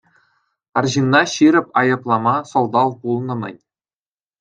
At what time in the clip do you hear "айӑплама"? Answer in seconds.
1.85-2.35